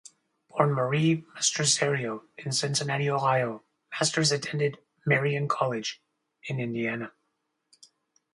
[0.49, 3.61] Born Marie Mastruserio in Cincinnati, Ohio,
[3.91, 6.01] Masters attended Marian College
[6.45, 7.11] in Indiana.